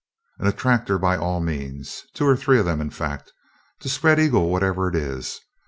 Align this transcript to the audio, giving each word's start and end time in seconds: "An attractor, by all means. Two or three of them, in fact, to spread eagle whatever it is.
"An 0.39 0.47
attractor, 0.47 0.97
by 0.97 1.15
all 1.15 1.39
means. 1.41 2.05
Two 2.15 2.25
or 2.25 2.35
three 2.35 2.57
of 2.57 2.65
them, 2.65 2.81
in 2.81 2.89
fact, 2.89 3.31
to 3.81 3.87
spread 3.87 4.19
eagle 4.19 4.49
whatever 4.49 4.89
it 4.89 4.95
is. 4.95 5.39